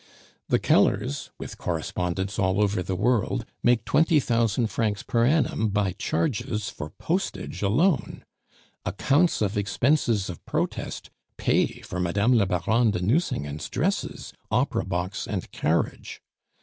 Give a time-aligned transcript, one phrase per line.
[0.47, 5.91] The Kellers, with correspondents all over the world, make twenty thousand francs per annum by
[5.91, 8.23] charges for postage alone;
[8.83, 12.33] accounts of expenses of protest pay for Mme.
[12.33, 16.19] la Baronne de Nucingen's dresses, opera box, and carriage.